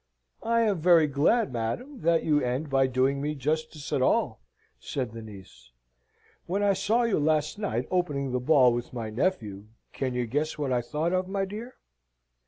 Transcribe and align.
"I 0.41 0.61
am 0.61 0.79
very 0.79 1.05
glad, 1.05 1.53
madam, 1.53 2.01
that 2.01 2.23
you 2.23 2.41
end 2.43 2.71
by 2.71 2.87
doing 2.87 3.21
me 3.21 3.35
justice 3.35 3.93
at 3.93 4.01
all," 4.01 4.39
said 4.79 5.11
the 5.11 5.21
niece. 5.21 5.69
"When 6.47 6.63
I 6.63 6.73
saw 6.73 7.03
you 7.03 7.19
last 7.19 7.59
night, 7.59 7.87
opening 7.91 8.31
the 8.31 8.39
ball 8.39 8.73
with 8.73 8.93
my 8.93 9.11
nephew, 9.11 9.67
can 9.93 10.15
you 10.15 10.25
guess 10.25 10.57
what 10.57 10.73
I 10.73 10.81
thought 10.81 11.13
of, 11.13 11.27
my 11.27 11.45
dear?" 11.45 11.75